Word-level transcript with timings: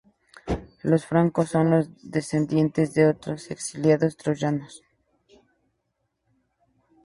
Los 0.81 1.05
francos 1.05 1.51
son 1.51 1.69
los 1.69 1.87
descendientes 2.01 2.95
de 2.95 3.05
otros 3.05 3.51
exiliados 3.51 4.17
troyanos. 4.17 4.81